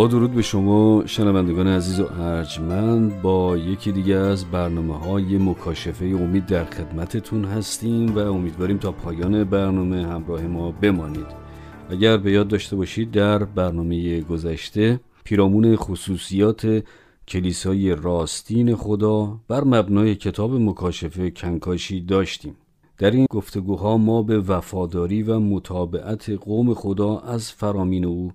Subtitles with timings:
[0.00, 6.04] با درود به شما شنوندگان عزیز و ارجمند با یکی دیگه از برنامه های مکاشفه
[6.04, 11.26] امید در خدمتتون هستیم و امیدواریم تا پایان برنامه همراه ما بمانید.
[11.90, 16.84] اگر به یاد داشته باشید در برنامه گذشته پیرامون خصوصیات
[17.28, 22.56] کلیسای راستین خدا بر مبنای کتاب مکاشفه کنکاشی داشتیم.
[22.98, 28.32] در این گفتگوها ما به وفاداری و مطابعت قوم خدا از فرامین او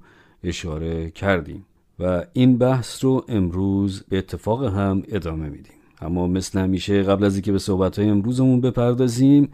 [0.47, 1.65] اشاره کردیم
[1.99, 5.73] و این بحث رو امروز به اتفاق هم ادامه میدیم.
[6.01, 9.51] اما مثل همیشه قبل از اینکه به صحبت های امروزمون بپردازیم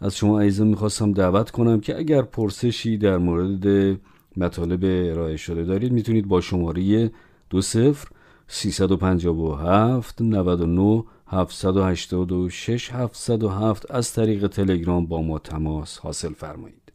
[0.00, 3.96] از شما عزیزان می‌خواستم دعوت کنم که اگر پرسشی در مورد
[4.36, 7.10] مطالب ارائه شده دارید می‌تونید با شماره
[7.50, 8.08] دو صفر
[8.48, 16.85] 357 99 786 707 از طریق تلگرام با ما تماس حاصل فرمایید.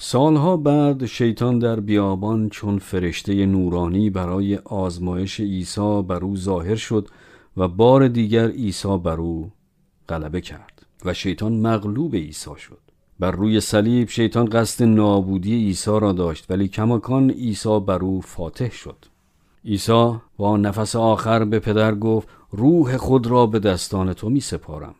[0.00, 7.08] سالها بعد شیطان در بیابان چون فرشته نورانی برای آزمایش عیسی بر او ظاهر شد
[7.56, 9.50] و بار دیگر عیسی بر او
[10.08, 12.78] غلبه کرد و شیطان مغلوب عیسی شد.
[13.18, 18.70] بر روی صلیب شیطان قصد نابودی عیسی را داشت ولی کماکان عیسی بر او فاتح
[18.70, 19.04] شد.
[19.64, 24.94] عیسی با نفس آخر به پدر گفت روح خود را به دستان تو می سپارم.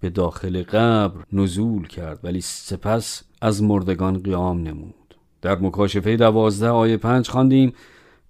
[0.00, 5.14] به داخل قبر نزول کرد ولی سپس از مردگان قیام نمود.
[5.42, 7.72] در مکاشفه دوازده آیه پنج خواندیم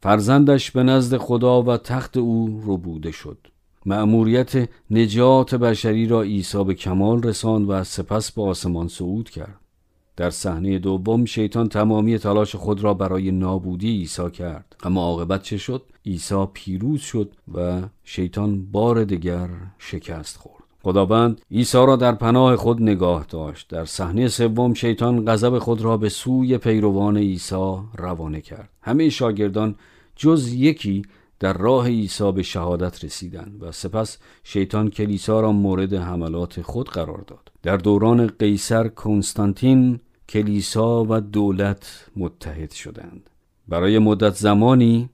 [0.02, 3.38] فرزندش به نزد خدا و تخت او ربوده شد.
[3.86, 9.60] مأموریت نجات بشری را عیسی به کمال رساند و سپس به آسمان صعود کرد.
[10.16, 14.76] در صحنه دوم شیطان تمامی تلاش خود را برای نابودی عیسی کرد.
[14.82, 19.48] اما عاقبت چه شد؟ عیسی پیروز شد و شیطان بار دیگر
[19.78, 20.61] شکست خورد.
[20.82, 23.68] خداوند عیسی را در پناه خود نگاه داشت.
[23.68, 28.68] در صحنه سوم شیطان غضب خود را به سوی پیروان عیسی روانه کرد.
[28.82, 29.74] همه شاگردان
[30.16, 31.02] جز یکی
[31.40, 37.24] در راه عیسی به شهادت رسیدند و سپس شیطان کلیسا را مورد حملات خود قرار
[37.26, 37.52] داد.
[37.62, 43.30] در دوران قیصر کنستانتین کلیسا و دولت متحد شدند.
[43.68, 45.08] برای مدت زمانی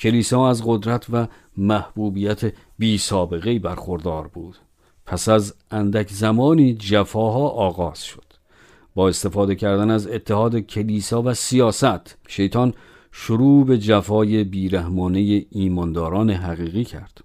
[0.00, 4.56] کلیسا از قدرت و محبوبیت بی سابقه برخوردار بود.
[5.08, 8.24] پس از اندک زمانی جفاها آغاز شد.
[8.94, 12.74] با استفاده کردن از اتحاد کلیسا و سیاست شیطان
[13.12, 17.20] شروع به جفای بیرحمانه ایمانداران حقیقی کرد.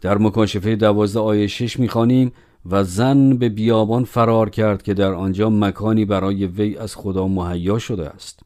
[0.00, 2.32] در مکاشفه دوازده آیه شش می‌خوانیم
[2.66, 7.78] و زن به بیابان فرار کرد که در آنجا مکانی برای وی از خدا مهیا
[7.78, 8.40] شده است.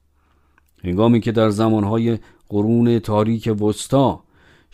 [0.84, 4.20] هنگامی که در زمانهای قرون تاریک وسطا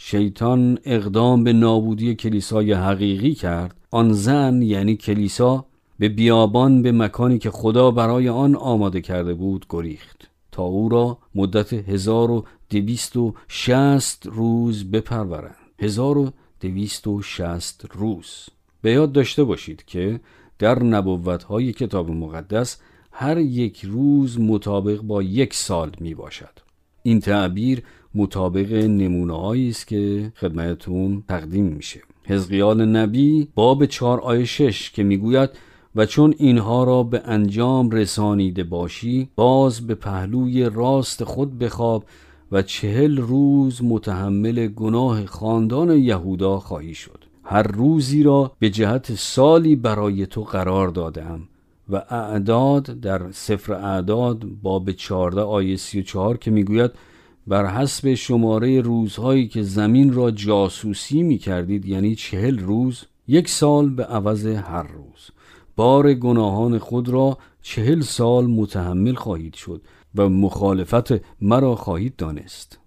[0.00, 3.76] شیطان اقدام به نابودی کلیسای حقیقی کرد.
[3.90, 5.64] آن زن یعنی کلیسا
[5.98, 10.30] به بیابان به مکانی که خدا برای آن آماده کرده بود گریخت.
[10.52, 15.56] تا او را مدت 1260 روز بپرورند.
[15.78, 18.46] 1260 روز.
[18.82, 20.20] به یاد داشته باشید که
[20.58, 21.08] در
[21.48, 22.78] های کتاب مقدس
[23.12, 26.58] هر یک روز مطابق با یک سال می باشد
[27.02, 27.82] این تعبیر
[28.14, 32.00] مطابق نمونه است که خدمتون تقدیم میشه.
[32.24, 35.50] حزقیال نبی باب چهار آیه شش که می‌گوید
[35.96, 42.04] و چون اینها را به انجام رسانیده باشی باز به پهلوی راست خود بخواب
[42.52, 47.24] و چهل روز متحمل گناه خاندان یهودا خواهی شد.
[47.44, 51.48] هر روزی را به جهت سالی برای تو قرار دادم
[51.88, 56.90] و اعداد در سفر اعداد باب 14 آیه 34 که می‌گوید
[57.48, 63.90] بر حسب شماره روزهایی که زمین را جاسوسی می کردید یعنی چهل روز یک سال
[63.90, 65.30] به عوض هر روز.
[65.76, 69.82] بار گناهان خود را چهل سال متحمل خواهید شد
[70.14, 72.78] و مخالفت مرا خواهید دانست.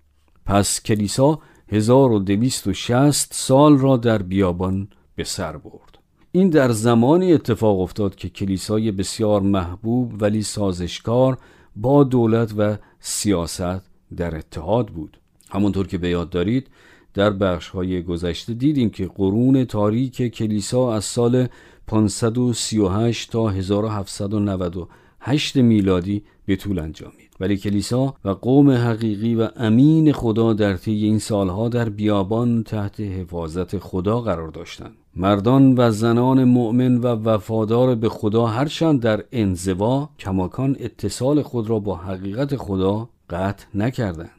[0.45, 5.97] پس کلیسا 1260 سال را در بیابان به سر برد.
[6.31, 11.37] این در زمانی اتفاق افتاد که کلیسای بسیار محبوب ولی سازشکار
[11.75, 15.17] با دولت و سیاست در اتحاد بود.
[15.49, 16.67] همونطور که به یاد دارید
[17.13, 21.47] در بخش های گذشته دیدیم که قرون تاریک کلیسا از سال
[21.87, 27.31] 538 تا 1797 هشت میلادی به طول انجامید.
[27.39, 32.99] ولی کلیسا و قوم حقیقی و امین خدا در طی این سالها در بیابان تحت
[32.99, 34.93] حفاظت خدا قرار داشتند.
[35.15, 41.79] مردان و زنان مؤمن و وفادار به خدا هرچند در انزوا کماکان اتصال خود را
[41.79, 44.29] با حقیقت خدا قطع نکردند.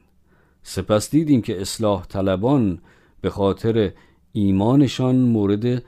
[0.62, 2.78] سپس دیدیم که اصلاح طلبان
[3.20, 3.92] به خاطر
[4.32, 5.82] ایمانشان مورد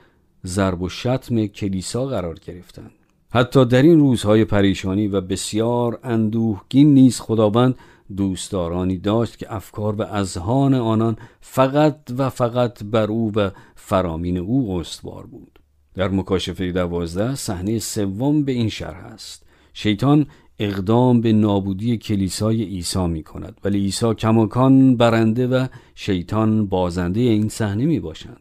[0.45, 2.91] ضرب و شتم کلیسا قرار گرفتند.
[3.29, 7.75] حتی در این روزهای پریشانی و بسیار اندوهگین نیز خداوند
[8.17, 14.79] دوستدارانی داشت که افکار و اذهان آنان فقط و فقط بر او و فرامین او
[14.79, 15.59] استوار بود.
[15.93, 19.45] در مکاشفه دوازده صحنه سوم به این شرح است.
[19.73, 20.27] شیطان
[20.59, 27.49] اقدام به نابودی کلیسای عیسی می کند ولی عیسی کماکان برنده و شیطان بازنده این
[27.49, 28.39] صحنه می باشند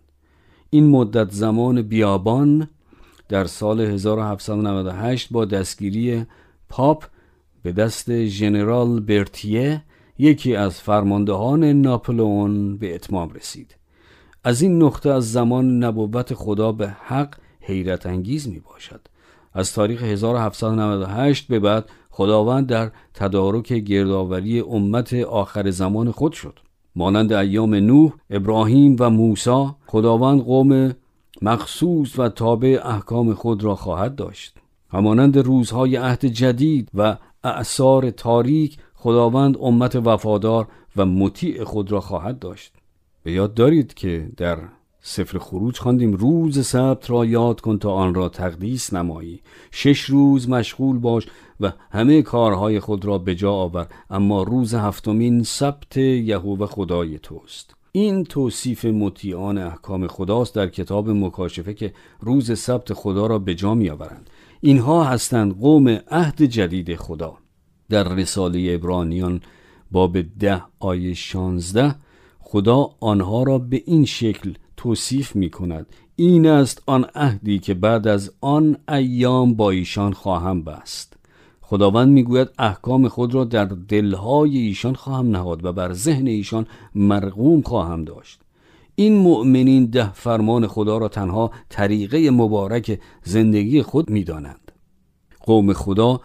[0.70, 2.68] این مدت زمان بیابان
[3.28, 6.26] در سال 1798 با دستگیری
[6.68, 7.04] پاپ
[7.62, 9.82] به دست ژنرال برتیه
[10.18, 13.76] یکی از فرماندهان ناپلئون به اتمام رسید.
[14.44, 19.00] از این نقطه از زمان نبوت خدا به حق حیرت انگیز می باشد
[19.54, 26.58] از تاریخ 1798 به بعد خداوند در تدارک گردآوری امت آخر زمان خود شد.
[26.96, 30.94] مانند ایام نوح، ابراهیم و موسی خداوند قوم
[31.42, 34.56] مخصوص و تابع احکام خود را خواهد داشت.
[34.90, 42.38] همانند روزهای عهد جدید و اعثار تاریک خداوند امت وفادار و مطیع خود را خواهد
[42.38, 42.72] داشت.
[43.22, 44.58] به یاد دارید که در
[45.06, 49.40] سفر خروج خواندیم روز سبت را یاد کن تا آن را تقدیس نمایی.
[49.70, 51.26] شش روز مشغول باش
[51.60, 57.74] و همه کارهای خود را به جا آور اما روز هفتمین سبت یهوه خدای توست.
[57.92, 63.74] این توصیف مطیعان احکام خداست در کتاب مکاشفه که روز سبت خدا را به جا
[63.74, 64.30] می آورند
[64.60, 67.38] اینها هستند قوم عهد جدید خدا.
[67.88, 69.40] در رساله ابرانیان
[69.90, 71.94] باب ده آیه شانزده
[72.40, 75.86] خدا آنها را به این شکل توصیف می کند
[76.16, 81.13] این است آن عهدی که بعد از آن ایام با ایشان خواهم بست.
[81.74, 87.62] خداوند می‌گوید احکام خود را در دلهای ایشان خواهم نهاد و بر ذهن ایشان مرغوم
[87.62, 88.40] خواهم داشت.
[88.94, 94.72] این مؤمنین ده فرمان خدا را تنها طریقه مبارک زندگی خود می‌دانند.
[95.40, 96.20] قوم خدا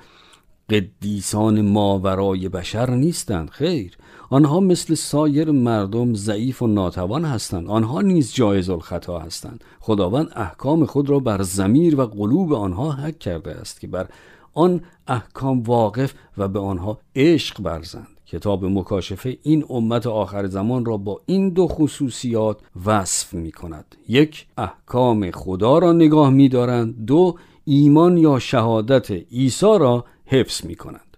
[0.69, 3.97] قدیسان ماورای بشر نیستند خیر.
[4.29, 7.67] آنها مثل سایر مردم ضعیف و ناتوان هستند.
[7.67, 9.63] آنها نیز جایز الخطا هستند.
[9.79, 14.09] خداوند احکام خود را بر زمیر و قلوب آنها حک کرده است که بر
[14.59, 20.97] آن احکام واقف و به آنها عشق برزند کتاب مکاشفه این امت آخر زمان را
[20.97, 27.35] با این دو خصوصیات وصف می کند یک احکام خدا را نگاه می دارند دو
[27.65, 31.17] ایمان یا شهادت عیسی را حفظ می کنند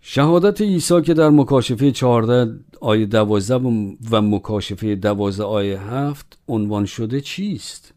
[0.00, 3.54] شهادت عیسی که در مکاشفه 14 آیه 12
[4.10, 7.94] و مکاشفه 12 آیه 7 عنوان شده چیست؟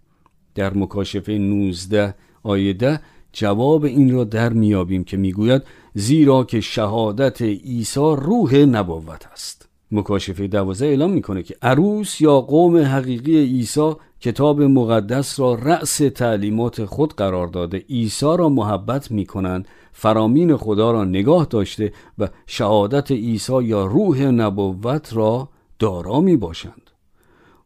[0.55, 2.99] در مکاشفه 19 آیه 10
[3.33, 5.61] جواب این را در میابیم که می‌گوید
[5.93, 9.69] زیرا که شهادت عیسی روح نبوت است.
[9.91, 16.85] مکاشفه دوازه اعلام می‌کنه که عروس یا قوم حقیقی عیسی کتاب مقدس را رأس تعلیمات
[16.85, 17.77] خود قرار داده.
[17.77, 25.13] عیسی را محبت می‌کنند فرامین خدا را نگاه داشته و شهادت عیسی یا روح نبوت
[25.13, 26.89] را دارا می باشند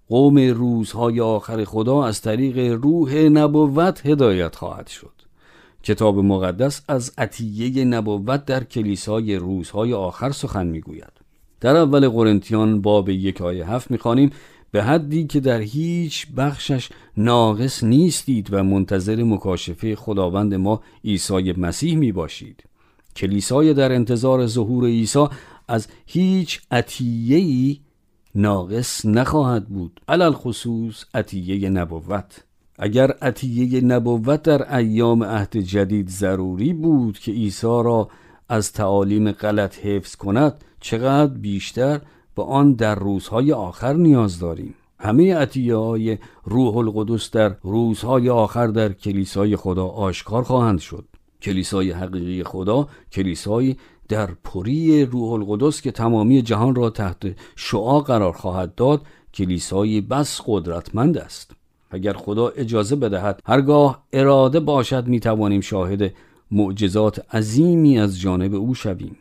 [0.10, 5.16] قوم روزهای آخر خدا از طریق روح نبوت هدایت خواهد شد.
[5.88, 11.12] کتاب مقدس از عطیه نبوت در کلیسای روزهای آخر سخن می‌گوید.
[11.62, 14.29] در اول قرنتیان باب یک آیه هفت می‌خوانیم
[14.72, 21.98] به حدی که در هیچ بخشش ناقص نیستید و منتظر مکاشفه خداوند ما عیسی مسیح
[21.98, 22.63] می باشید
[23.15, 25.25] کلیسای در انتظار ظهور عیسی
[25.67, 27.79] از هیچ عطیه‌ای
[28.36, 32.47] ناقص نخواهد بود علل خصوص عطیه نبوت.
[32.77, 38.10] اگر عطیه نبوت در ایام عهد جدید ضروری بود که عیسی را
[38.50, 42.01] از تعالیم غلط حفظ کند چقدر بیشتر
[42.36, 44.74] به آن در روزهای آخر نیاز داریم.
[45.00, 51.05] همه عطیه های روح القدس در روزهای آخر در کلیسای خدا آشکار خواهند شد.
[51.41, 53.77] کلیسای حقیقی خدا کلیسایی
[54.10, 59.01] در پری روح القدس که تمامی جهان را تحت شعا قرار خواهد داد
[59.34, 61.57] کلیسایی بس قدرتمند است.
[61.89, 66.13] اگر خدا اجازه بدهد هرگاه اراده باشد می توانیم شاهد
[66.51, 69.15] معجزات عظیمی از جانب او شویم.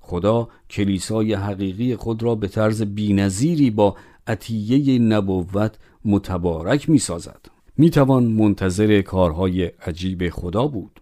[0.00, 7.90] خدا کلیسای حقیقی خود را به طرز بینظیری با عطیه نبوت متبارک می سازد می
[7.90, 11.00] توان منتظر کارهای عجیب خدا بود.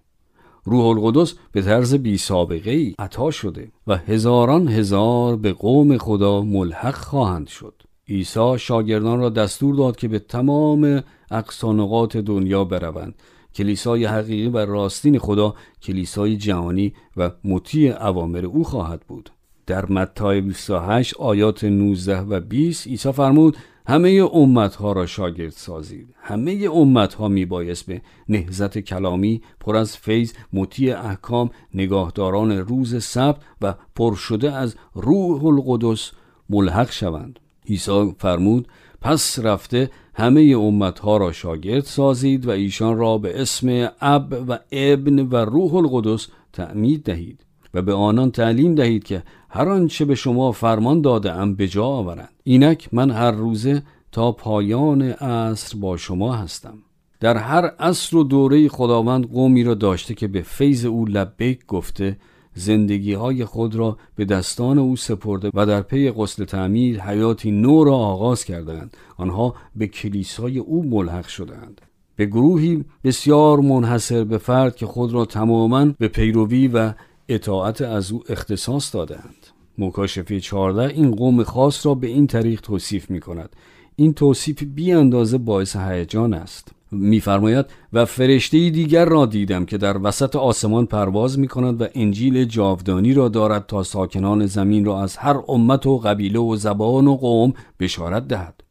[0.64, 6.42] روح القدس به طرز بی سابقه ای عطا شده و هزاران هزار به قوم خدا
[6.42, 7.77] ملحق خواهند شد.
[8.08, 13.14] عیسی شاگردان را دستور داد که به تمام اقصانقات دنیا بروند.
[13.54, 19.30] کلیسای حقیقی و راستین خدا کلیسای جهانی و مطیع اوامر او خواهد بود.
[19.66, 26.14] در متی 28 آیات 19 و 20 عیسی فرمود همه امتها را شاگرد سازید.
[26.16, 33.36] همه امتها می بایست به نهزت کلامی پر از فیض مطیع احکام نگاهداران روز سبت
[33.60, 36.10] و پر شده از روح القدس
[36.50, 37.38] ملحق شوند.
[37.68, 38.68] عیسی فرمود
[39.00, 45.18] پس رفته همه امتها را شاگرد سازید و ایشان را به اسم اب و ابن
[45.18, 47.44] و روح القدس تعمید دهید
[47.74, 51.84] و به آنان تعلیم دهید که هر آنچه به شما فرمان داده ام به جا
[51.84, 52.28] آورند.
[52.44, 53.82] اینک من هر روزه
[54.12, 56.78] تا پایان عصر با شما هستم.
[57.20, 62.16] در هر عصر و دوره خداوند قومی را داشته که به فیض او لبیک گفته
[62.58, 67.84] زندگی های خود را به دستان او سپرده و در پی غسل تعمیر حیاتی نو
[67.84, 71.80] را آغاز کردند آنها به کلیسای او ملحق شدند
[72.16, 76.92] به گروهی بسیار منحصر به فرد که خود را تماما به پیروی و
[77.28, 79.46] اطاعت از او اختصاص دادند
[79.78, 83.56] مکاشفه 14 این قوم خاص را به این طریق توصیف می کند
[83.96, 86.77] این توصیف بی اندازه باعث هیجان است.
[86.90, 92.44] میفرماید و فرشته دیگر را دیدم که در وسط آسمان پرواز می کند و انجیل
[92.44, 97.16] جاودانی را دارد تا ساکنان زمین را از هر امت و قبیله و زبان و
[97.16, 98.64] قوم بشارت دهد.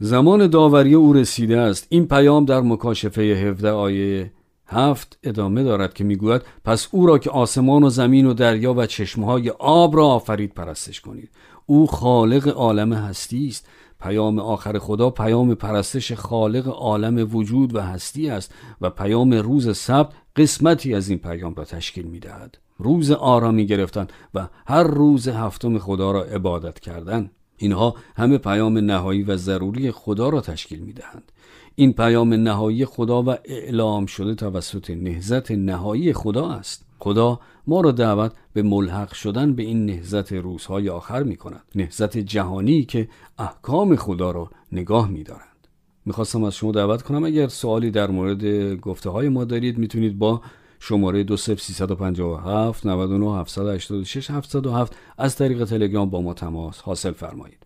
[0.00, 1.86] زمان داوری او رسیده است.
[1.88, 4.30] این پیام در مکاشفه 17 آیه
[4.74, 8.86] هفت ادامه دارد که می‌گوید پس او را که آسمان و زمین و دریا و
[8.86, 11.30] چشمهای آب را آفرید پرستش کنید
[11.66, 13.68] او خالق عالم هستی است
[14.00, 20.12] پیام آخر خدا پیام پرستش خالق عالم وجود و هستی است و پیام روز سبت
[20.36, 22.58] قسمتی از این پیام را تشکیل می دهد.
[22.78, 29.22] روز آرامی گرفتن و هر روز هفتم خدا را عبادت کردن اینها همه پیام نهایی
[29.22, 31.32] و ضروری خدا را تشکیل می دهند.
[31.76, 36.86] این پیام نهایی خدا و اعلام شده توسط نهزت نهایی خدا است.
[36.98, 41.62] خدا ما را دعوت به ملحق شدن به این نهزت روزهای آخر می کند.
[41.74, 45.68] نهزت جهانی که احکام خدا را نگاه می دارند.
[46.06, 50.40] می‌خواستم از شما دعوت کنم اگر سوالی در مورد گفته های ما دارید می‌تونید با
[50.80, 57.63] شماره 20357 99 786 707 از طریق تلگرام با ما تماس حاصل فرمایید.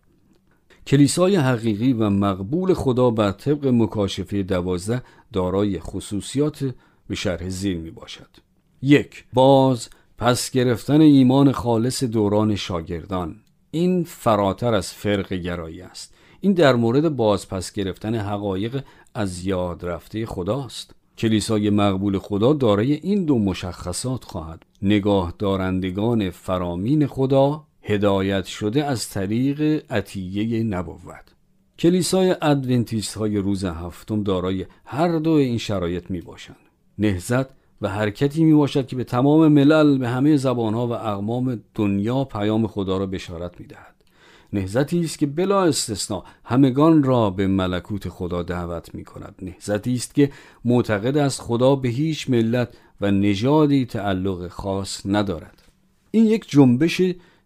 [0.87, 5.01] کلیسای حقیقی و مقبول خدا بر طبق مکاشفه دوازده
[5.33, 6.73] دارای خصوصیات
[7.07, 8.29] به شرح زیر می باشد.
[8.81, 13.35] یک باز پس گرفتن ایمان خالص دوران شاگردان.
[13.71, 16.13] این فراتر از فرق گرایی است.
[16.41, 18.83] این در مورد باز پس گرفتن حقایق
[19.13, 20.95] از یاد رفته خداست.
[21.17, 29.09] کلیسای مقبول خدا دارای این دو مشخصات خواهد نگاه دارندگان فرامین خدا هدایت شده از
[29.09, 31.35] طریق عطیه نبوت.
[31.79, 36.55] کلیسای ادونتیست های روز هفتم دارای هر دو این شرایط می باشند
[36.97, 37.45] نهزت
[37.81, 42.67] و حرکتی می باشد که به تمام ملل به همه زبانها و اقمام دنیا پیام
[42.67, 43.95] خدا را بشارت می دهد
[44.53, 50.15] نهزتی است که بلا استثنا همگان را به ملکوت خدا دعوت می کند نهزتی است
[50.15, 50.31] که
[50.65, 55.63] معتقد است خدا به هیچ ملت و نژادی تعلق خاص ندارد.
[56.11, 57.01] این یک جنبش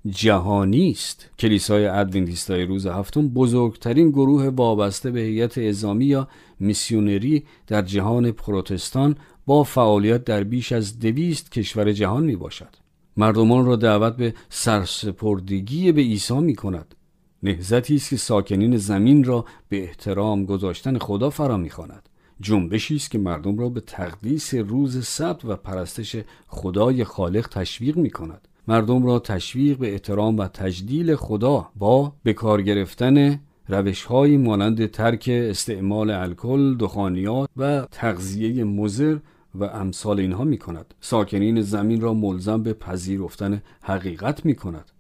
[0.10, 1.30] جهانی است.
[1.40, 6.28] کلیسای ادونتیستای روز هفتم بزرگترین گروه وابسته به هیئت ازامی یا
[6.60, 12.76] میسیونری در جهان پروتستان با فعالیت در بیش از دویست کشور جهان می باشد
[13.18, 16.96] مردمان را دعوت به سرسپردگی به عیسی می کند
[17.44, 22.10] نهزتی است که ساکنین زمین را به احترام گذاشتن خدا فرا می‌خواند.
[22.42, 26.16] جنبشی است که مردم را به تقدیس روز سبت و پرستش
[26.48, 32.34] خدای خالق تشویق می کند مردم را تشویق به احترام و تجدیل خدا با به
[32.34, 39.18] کار گرفتن روش های مانند ترک استعمال الکل، دخانیات و تغذیه مزر
[39.56, 40.94] و امثال اینها می کند.
[41.02, 44.92] ساکنین زمین را ملزم به پذیرفتن حقیقت می کند.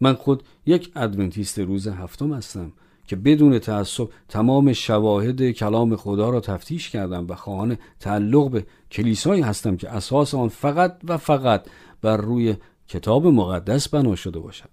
[0.00, 2.72] من خود یک ادونتیست روز هفتم هستم
[3.06, 9.42] که بدون تعصب تمام شواهد کلام خدا را تفتیش کردم و خواهان تعلق به کلیسایی
[9.42, 11.66] هستم که اساس آن فقط و فقط
[12.02, 12.54] بر روی
[12.90, 14.68] کتاب مقدس بنا شده باشد.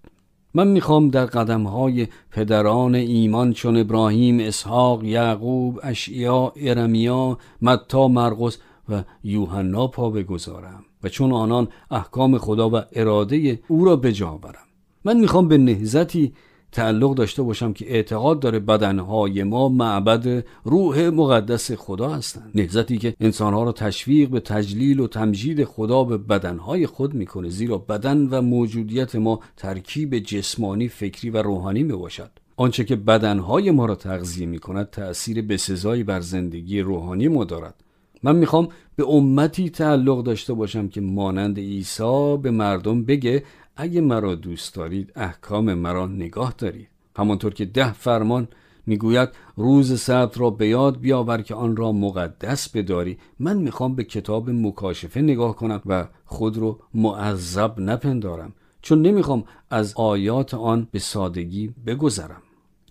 [0.53, 8.57] من می‌خوام در قدمهای پدران ایمان چون ابراهیم، اسحاق، یعقوب، اشعیا، ارمیا، متا، مرقس
[8.89, 14.31] و یوحنا پا بگذارم و چون آنان احکام خدا و اراده او را به جا
[14.31, 14.67] برم
[15.05, 16.33] من می‌خوام به نهزتی
[16.71, 22.51] تعلق داشته باشم که اعتقاد داره بدنهای ما معبد روح مقدس خدا هستند.
[22.55, 27.77] نهزتی که انسانها را تشویق به تجلیل و تمجید خدا به بدنهای خود می‌کنه زیرا
[27.77, 33.85] بدن و موجودیت ما ترکیب جسمانی فکری و روحانی می باشد آنچه که بدنهای ما
[33.85, 37.75] را تغذیه می کند تأثیر بسزایی بر زندگی روحانی ما دارد.
[38.23, 43.43] من می‌خوام به امتی تعلق داشته باشم که مانند عیسی به مردم بگه
[43.77, 46.89] اگه مرا دوست دارید احکام مرا نگاه دارید.
[47.17, 48.47] همانطور که ده فرمان
[48.85, 53.17] می‌گوید روز سبت را به یاد بیاور که آن را مقدس بداری.
[53.39, 59.93] من می‌خوام به کتاب مکاشفه نگاه کنم و خود رو معذب نپندارم چون نمی‌خوام از
[59.95, 62.41] آیات آن به سادگی بگذرم.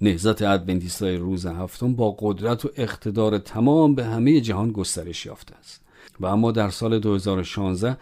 [0.01, 5.83] نهزت ادونتیستای روز هفتم با قدرت و اقتدار تمام به همه جهان گسترش یافته است.
[6.21, 7.97] و اما در سال 2016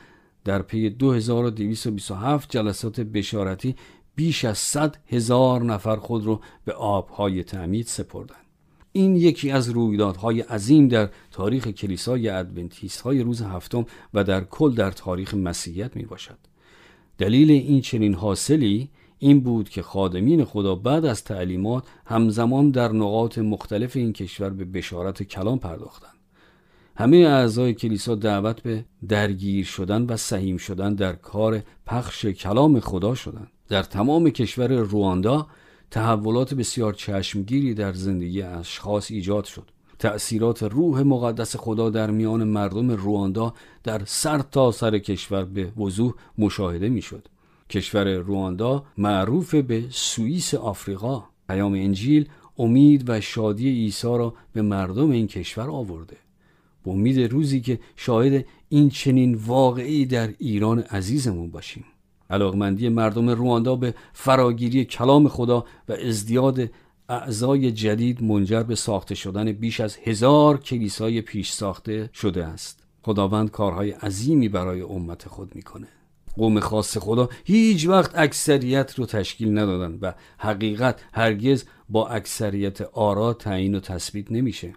[0.44, 3.76] در پی 2227 جلسات بشارتی
[4.16, 8.44] بیش از 100 هزار نفر خود را به آبهای تعمید سپردند.
[8.92, 14.74] این یکی از رویدادهای عظیم در تاریخ کلیسای ادونتیست های روز هفتم و در کل
[14.74, 16.38] در تاریخ مسیحیت می باشد.
[17.18, 23.38] دلیل این چنین حاصلی این بود که خادمین خدا بعد از تعلیمات همزمان در نقاط
[23.38, 26.23] مختلف این کشور به بشارت کلام پرداختند.
[26.96, 33.14] همه اعضای کلیسا دعوت به درگیر شدن و سهیم شدن در کار پخش کلام خدا
[33.14, 33.50] شدند.
[33.68, 35.46] در تمام کشور رواندا
[35.90, 39.70] تحولات بسیار چشمگیری در زندگی اشخاص ایجاد شد.
[39.98, 46.12] تأثیرات روح مقدس خدا در میان مردم رواندا در سر تا سر کشور به وضوح
[46.38, 47.28] مشاهده می شد.
[47.70, 55.10] کشور رواندا معروف به سوئیس آفریقا پیام انجیل امید و شادی عیسی را به مردم
[55.10, 56.16] این کشور آورده
[56.84, 61.84] به امید روزی که شاهد این چنین واقعی در ایران عزیزمون باشیم.
[62.30, 66.70] علاقمندی مردم رواندا به فراگیری کلام خدا و ازدیاد
[67.08, 72.86] اعضای جدید منجر به ساخته شدن بیش از هزار کلیسای پیش ساخته شده است.
[73.02, 75.88] خداوند کارهای عظیمی برای امت خود می‌کنه.
[76.36, 83.32] قوم خاص خدا هیچ وقت اکثریت رو تشکیل ندادن و حقیقت هرگز با اکثریت آرا
[83.32, 84.74] تعیین و تثبیت نمیشه.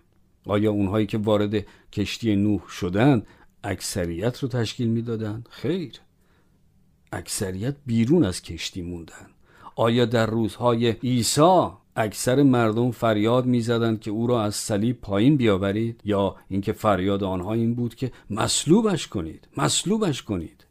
[0.48, 3.28] آیا اونهایی که وارد کشتی نوح شدند
[3.64, 5.94] اکثریت رو تشکیل می‌دادند؟ خیر.
[7.12, 9.28] اکثریت بیرون از کشتی موندن
[9.76, 16.02] آیا در روزهای عیسی اکثر مردم فریاد می‌زدند که او را از صلیب پایین بیاورید؟
[16.06, 20.66] یا اینکه فریاد آنها این بود که مصلوبش کنید مصلوبش کنید؟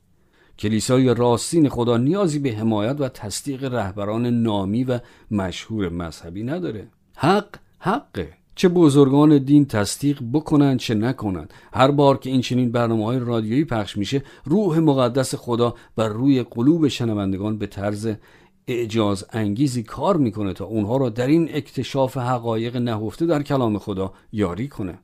[0.59, 6.89] کلیسای راستین خدا نیازی به حمایت و تصدیق رهبران نامی و مشهور مذهبی نداره.
[7.17, 8.46] حق حقه.
[8.59, 13.65] چه بزرگان دین تصدیق بکنند چه نکنند هر بار که این چنین برنامه های رادیویی
[13.65, 18.13] پخش میشه روح مقدس خدا بر روی قلوب شنوندگان به طرز
[18.67, 24.13] اعجاز انگیزی کار می‌کنه تا اونها را در این اکتشاف حقایق نهفته در کلام خدا
[24.33, 24.99] یاری کنه.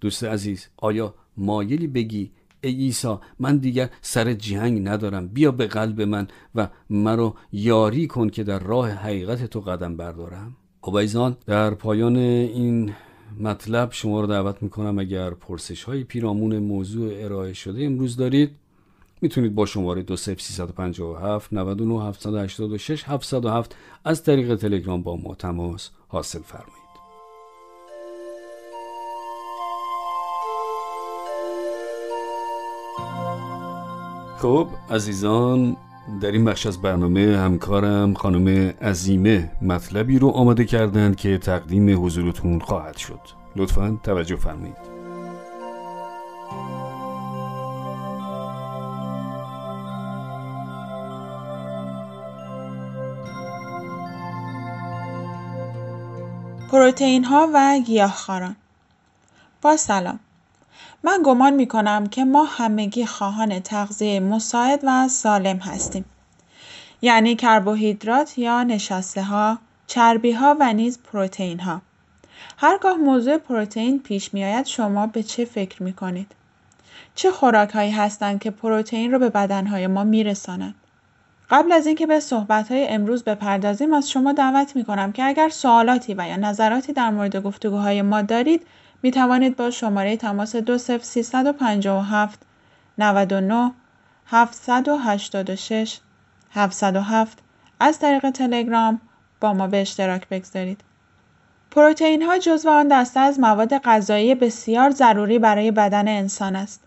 [0.00, 6.02] دوست عزیز آیا مایلی بگی ای عیسی من دیگر سر جنگ ندارم بیا به قلب
[6.02, 12.16] من و مرا یاری کن که در راه حقیقت تو قدم بردارم؟ عبیزان در پایان
[12.16, 12.94] این
[13.40, 18.50] مطلب شما رو دعوت می‌کنم اگر پرسش های پیرامون موضوع ارائه شده امروز دارید
[19.20, 26.88] می‌تونید با شماره 20357 99 786 707 از طریق تلگرام با ما تماس حاصل فرمایید.
[34.38, 35.76] خب عزیزان
[36.20, 42.58] در این بخش از برنامه همکارم خانم عزیمه مطلبی رو آماده کردند که تقدیم حضورتون
[42.58, 43.20] خواهد شد.
[43.56, 44.98] لطفا توجه فرمایید.
[56.70, 58.56] پروتئین ها و گیاهخواران.
[59.62, 60.20] با سلام.
[61.02, 66.04] من گمان می کنم که ما همگی خواهان تغذیه مساعد و سالم هستیم.
[67.02, 71.80] یعنی کربوهیدرات یا نشسته ها، چربی ها و نیز پروتئین ها.
[72.56, 76.32] هرگاه موضوع پروتئین پیش می آید شما به چه فکر می کنید؟
[77.14, 80.74] چه خوراک هایی هستند که پروتئین را به بدنهای ما می رسانند؟
[81.50, 85.48] قبل از اینکه به صحبت های امروز بپردازیم از شما دعوت می کنم که اگر
[85.48, 88.66] سوالاتی و یا نظراتی در مورد گفتگوهای ما دارید
[89.02, 92.40] می توانید با شماره تماس 20357
[92.98, 93.72] 99
[94.26, 95.98] 786
[96.50, 97.38] 707
[97.80, 99.00] از طریق تلگرام
[99.40, 100.80] با ما به اشتراک بگذارید.
[101.70, 106.84] پروتئین ها جزو آن دسته از مواد غذایی بسیار ضروری برای بدن انسان است.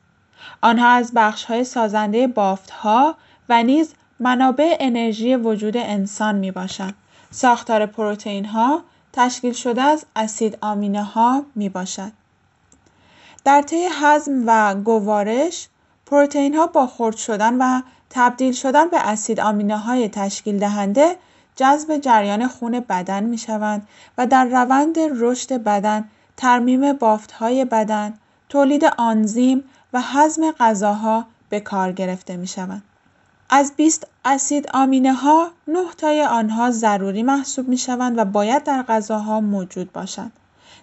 [0.62, 3.16] آنها از بخش های سازنده بافت ها
[3.50, 6.94] و نیز منابع انرژی وجود انسان می باشند
[7.30, 12.12] ساختار پروتئین ها تشکیل شده از اسید آمینه ها می باشد.
[13.44, 15.68] در طی هضم و گوارش
[16.06, 21.16] پروتئین ها با خرد شدن و تبدیل شدن به اسید آمینه های تشکیل دهنده
[21.56, 28.14] جذب جریان خون بدن می شوند و در روند رشد بدن ترمیم بافت های بدن
[28.50, 32.84] تولید آنزیم و هضم غذاها به کار گرفته می شوند.
[33.54, 38.84] از 20 اسید آمینه ها 9 تای آنها ضروری محسوب می شوند و باید در
[38.84, 40.32] غذاها موجود باشند.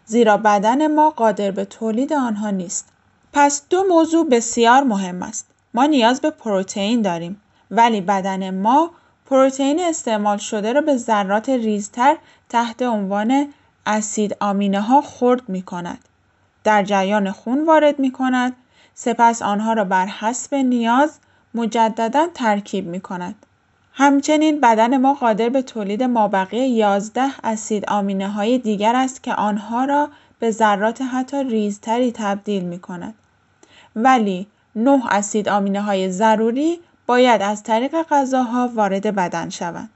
[0.07, 2.88] زیرا بدن ما قادر به تولید آنها نیست.
[3.33, 5.46] پس دو موضوع بسیار مهم است.
[5.74, 8.90] ما نیاز به پروتئین داریم ولی بدن ما
[9.26, 12.16] پروتئین استعمال شده را به ذرات ریزتر
[12.48, 13.48] تحت عنوان
[13.87, 15.98] اسید آمینه ها خرد می کند.
[16.64, 18.57] در جریان خون وارد می کند
[18.94, 21.18] سپس آنها را بر حسب نیاز
[21.54, 23.46] مجددا ترکیب می کند.
[23.92, 29.84] همچنین بدن ما قادر به تولید مابقی 11 اسید آمینه های دیگر است که آنها
[29.84, 30.08] را
[30.38, 33.14] به ذرات حتی ریزتری تبدیل می کند.
[33.96, 39.90] ولی 9 اسید آمینه های ضروری باید از طریق غذاها وارد بدن شوند.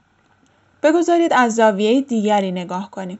[0.83, 3.19] بگذارید از زاویه دیگری نگاه کنیم.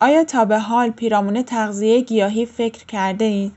[0.00, 3.52] آیا تا به حال پیرامون تغذیه گیاهی فکر کرده اید؟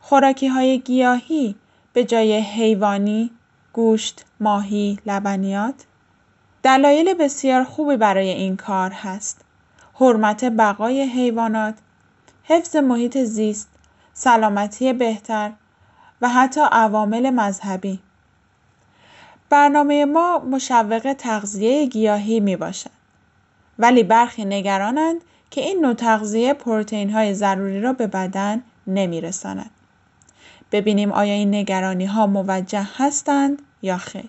[0.00, 1.54] خوراکی های گیاهی
[1.92, 3.30] به جای حیوانی،
[3.76, 5.74] گوشت، ماهی، لبنیات؟
[6.62, 9.40] دلایل بسیار خوبی برای این کار هست.
[9.94, 11.74] حرمت بقای حیوانات،
[12.44, 13.68] حفظ محیط زیست،
[14.14, 15.52] سلامتی بهتر
[16.20, 18.00] و حتی عوامل مذهبی.
[19.50, 22.90] برنامه ما مشوق تغذیه گیاهی می باشد.
[23.78, 29.70] ولی برخی نگرانند که این نوع تغذیه پروتئین های ضروری را به بدن نمی رساند.
[30.72, 34.28] ببینیم آیا این نگرانی ها موجه هستند یا خیر.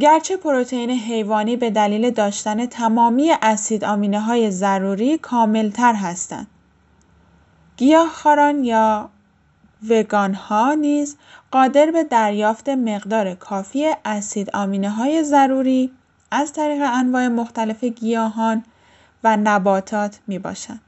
[0.00, 6.46] گرچه پروتئین حیوانی به دلیل داشتن تمامی اسید آمینه های ضروری کاملتر هستند.
[7.76, 9.10] گیاهخواران یا
[9.88, 11.16] وگان ها نیز
[11.50, 15.90] قادر به دریافت مقدار کافی اسید آمینه های ضروری
[16.30, 18.64] از طریق انواع مختلف گیاهان
[19.24, 20.80] و نباتات می باشند.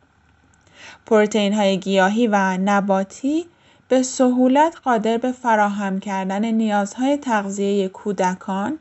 [1.06, 3.46] پروتئین های گیاهی و نباتی
[3.90, 8.78] به سهولت قادر به فراهم کردن نیازهای تغذیه کودکان،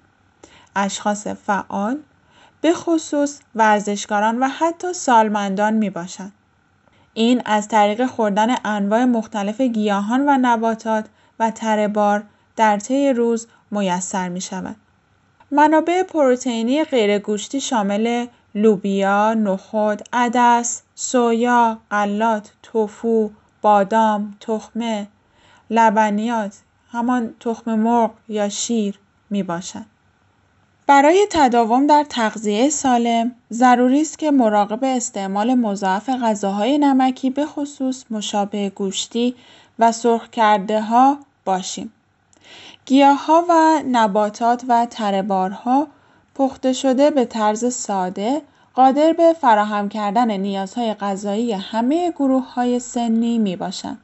[0.76, 1.98] اشخاص فعال،
[2.62, 6.32] به خصوص ورزشکاران و حتی سالمندان می باشند.
[7.14, 11.06] این از طریق خوردن انواع مختلف گیاهان و نباتات
[11.40, 12.24] و تره
[12.56, 14.76] در طی روز میسر می شود.
[15.52, 25.08] منابع پروتئینی غیرگوشتی شامل لوبیا، نخود، عدس، سویا، غلات، توفو، بادام، تخمه،
[25.70, 26.58] لبنیات،
[26.92, 29.86] همان تخم مرغ یا شیر می باشد.
[30.88, 38.04] برای تداوم در تغذیه سالم ضروری است که مراقب استعمال مضاعف غذاهای نمکی به خصوص
[38.10, 39.36] مشابه گوشتی
[39.80, 41.94] و سرخ کرده ها باشیم.
[42.86, 45.88] گیاه ها و نباتات و ترهبارها
[46.36, 48.42] پخته شده به طرز ساده
[48.80, 53.98] قادر به فراهم کردن نیازهای غذایی همه گروه های سنی می باشند.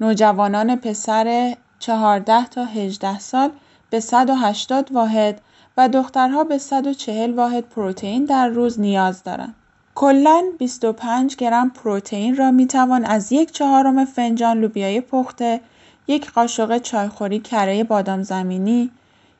[0.00, 3.50] نوجوانان پسر 14 تا 18 سال
[3.90, 5.40] به 180 واحد
[5.76, 9.54] و دخترها به 140 واحد پروتئین در روز نیاز دارند.
[9.94, 15.60] کلا 25 گرم پروتئین را می توان از یک چهارم فنجان لوبیای پخته،
[16.06, 18.90] یک قاشق چایخوری کره بادام زمینی،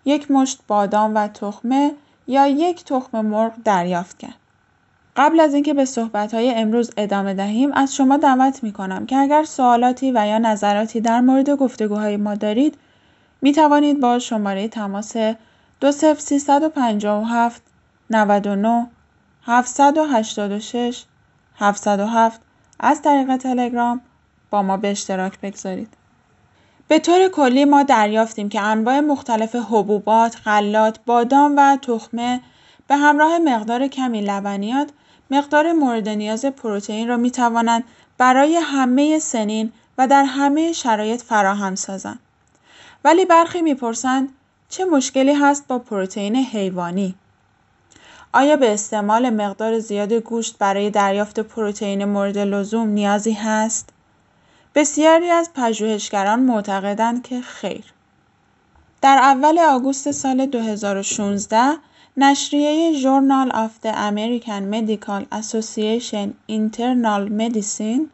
[0.04, 1.94] یک مشت بادام و تخمه
[2.26, 4.43] یا یک تخم مرغ دریافت کرد.
[5.16, 9.44] قبل از اینکه به صحبتهای امروز ادامه دهیم از شما دعوت می کنم که اگر
[9.44, 12.78] سوالاتی و یا نظراتی در مورد گفتگوهای ما دارید
[13.42, 15.16] می توانید با شماره تماس
[15.80, 17.62] 20357
[18.10, 18.86] 99
[19.46, 21.04] 786
[21.58, 22.40] 707
[22.80, 24.00] از طریق تلگرام
[24.50, 25.88] با ما به اشتراک بگذارید.
[26.88, 32.40] به طور کلی ما دریافتیم که انواع مختلف حبوبات، غلات، بادام و تخمه
[32.88, 34.90] به همراه مقدار کمی لبنیات
[35.30, 37.84] مقدار مورد نیاز پروتئین را می توانند
[38.18, 42.18] برای همه سنین و در همه شرایط فراهم سازند.
[43.04, 44.28] ولی برخی می‌پرسند
[44.68, 47.14] چه مشکلی هست با پروتئین حیوانی؟
[48.32, 53.88] آیا به استعمال مقدار زیاد گوشت برای دریافت پروتئین مورد لزوم نیازی هست؟
[54.74, 57.84] بسیاری از پژوهشگران معتقدند که خیر.
[59.02, 61.76] در اول آگوست سال 2016
[62.16, 68.08] نشریه ژورنال آف the American Medical Association Internal Medicine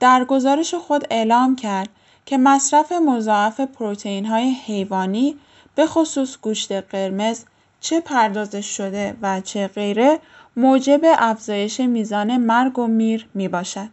[0.00, 1.88] در گزارش خود اعلام کرد
[2.26, 3.60] که مصرف مضاعف
[4.06, 5.36] های حیوانی
[5.74, 7.44] به خصوص گوشت قرمز
[7.80, 10.18] چه پردازش شده و چه غیره
[10.56, 13.88] موجب افزایش میزان مرگ و میر می باشد.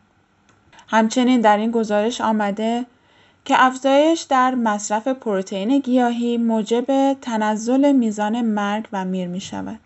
[0.88, 2.86] همچنین در این گزارش آمده
[3.48, 9.80] که افزایش در مصرف پروتئین گیاهی موجب تنزل میزان مرگ و میر می شود.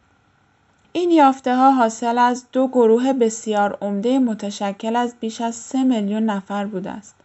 [0.93, 6.23] این یافته ها حاصل از دو گروه بسیار عمده متشکل از بیش از سه میلیون
[6.23, 7.15] نفر بوده است.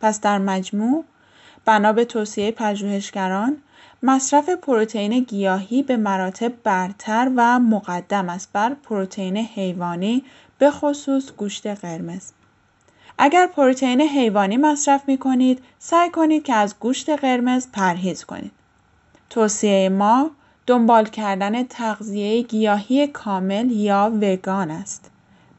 [0.00, 1.04] پس در مجموع
[1.64, 3.56] بنا به توصیه پژوهشگران
[4.02, 10.24] مصرف پروتئین گیاهی به مراتب برتر و مقدم است بر پروتئین حیوانی
[10.58, 12.32] به خصوص گوشت قرمز.
[13.18, 18.52] اگر پروتئین حیوانی مصرف می کنید سعی کنید که از گوشت قرمز پرهیز کنید.
[19.30, 20.30] توصیه ما
[20.66, 25.10] دنبال کردن تغذیه گیاهی کامل یا وگان است.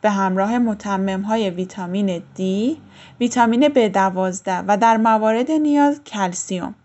[0.01, 2.41] به همراه متمم های ویتامین D،
[3.19, 6.75] ویتامین B12 و در موارد نیاز کلسیوم.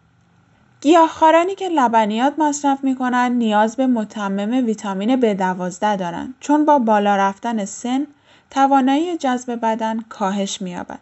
[0.80, 7.16] گیاهخوارانی که لبنیات مصرف می کنند نیاز به متمم ویتامین B12 دارند چون با بالا
[7.16, 8.06] رفتن سن
[8.50, 10.98] توانایی جذب بدن کاهش می‌یابد.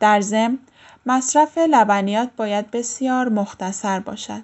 [0.00, 0.58] در ضمن
[1.06, 4.42] مصرف لبنیات باید بسیار مختصر باشد.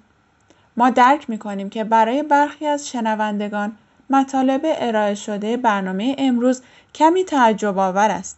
[0.77, 3.75] ما درک می‌کنیم که برای برخی از شنوندگان
[4.09, 6.61] مطالب ارائه شده برنامه امروز
[6.95, 8.37] کمی تعجب آور است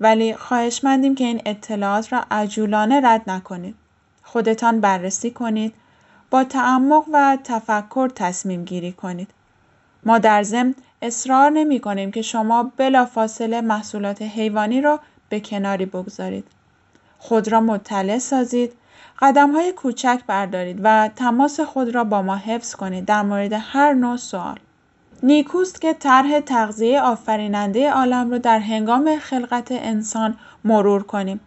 [0.00, 3.74] ولی خواهشمندیم که این اطلاعات را عجولانه رد نکنید.
[4.22, 5.74] خودتان بررسی کنید
[6.30, 9.30] با تعمق و تفکر تصمیم گیری کنید.
[10.06, 16.44] ما در ضمن اصرار نمی کنیم که شما بلافاصله محصولات حیوانی را به کناری بگذارید.
[17.18, 18.72] خود را مطلع سازید،
[19.18, 23.92] قدم های کوچک بردارید و تماس خود را با ما حفظ کنید در مورد هر
[23.92, 24.58] نوع سوال.
[25.22, 31.40] نیکوست که طرح تغذیه آفریننده عالم را در هنگام خلقت انسان مرور کنیم.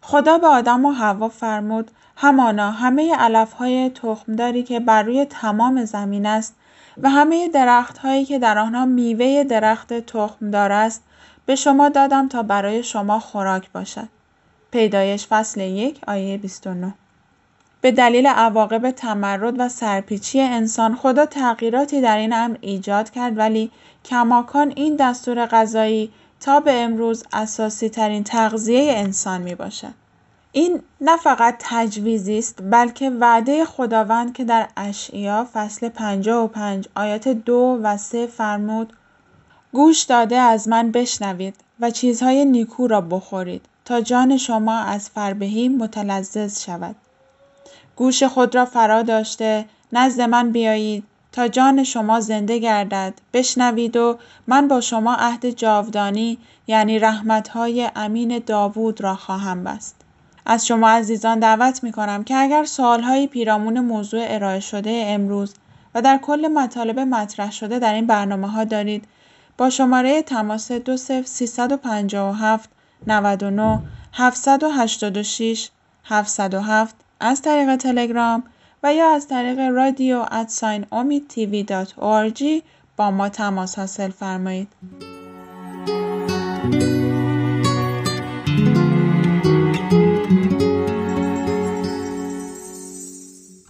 [0.00, 5.84] خدا به آدم و حوا فرمود همانا همه علف های تخمداری که بر روی تمام
[5.84, 6.54] زمین است
[7.02, 11.02] و همه درخت هایی که در آنها میوه درخت تخمدار است
[11.46, 14.08] به شما دادم تا برای شما خوراک باشد.
[14.70, 16.94] پیدایش فصل یک آیه 29
[17.80, 23.70] به دلیل عواقب تمرد و سرپیچی انسان خدا تغییراتی در این امر ایجاد کرد ولی
[24.04, 30.03] کماکان این دستور غذایی تا به امروز اساسی ترین تغذیه انسان می باشد.
[30.56, 37.80] این نه فقط تجویزی است بلکه وعده خداوند که در اشعیا فصل 55 آیات دو
[37.82, 38.92] و سه فرمود
[39.72, 45.68] گوش داده از من بشنوید و چیزهای نیکو را بخورید تا جان شما از فربهی
[45.68, 46.96] متلذذ شود.
[47.96, 53.14] گوش خود را فرا داشته نزد من بیایید تا جان شما زنده گردد.
[53.32, 60.03] بشنوید و من با شما عهد جاودانی یعنی رحمتهای امین داوود را خواهم بست.
[60.46, 65.54] از شما عزیزان دعوت می کنم که اگر سوالهایی پیرامون موضوع ارائه شده امروز
[65.94, 69.04] و در کل مطالب مطرح شده در این برنامه ها دارید
[69.58, 72.70] با شماره تماس 20357
[73.06, 73.80] 99
[74.12, 75.70] 786
[76.04, 78.44] 707 از طریق تلگرام
[78.82, 82.62] و یا از طریق رادیو ادساین امید تیوی
[82.96, 84.68] با ما تماس حاصل فرمایید.